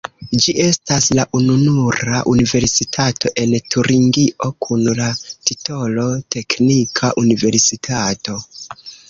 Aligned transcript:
Ĝi 0.43 0.53
estas 0.61 1.03
la 1.17 1.25
ununura 1.39 2.21
universitato 2.31 3.31
en 3.43 3.53
Turingio 3.75 4.49
kun 4.67 4.83
la 5.01 5.11
titolo 5.51 6.09
"teknika 6.39 7.13
universitato". 7.27 8.41